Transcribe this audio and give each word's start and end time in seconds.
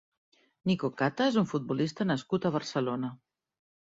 Niko 0.71 0.89
Kata 1.01 1.27
és 1.33 1.37
un 1.41 1.45
futbolista 1.51 2.09
nascut 2.11 2.47
a 2.47 2.53
Barcelona. 2.57 3.15